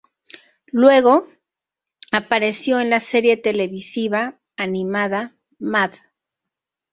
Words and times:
Luego, 0.71 1.27
apareció 2.11 2.79
en 2.79 2.89
la 2.89 2.99
serie 2.99 3.37
televisiva 3.37 4.39
animada 4.57 5.35
"Mad". 5.59 5.91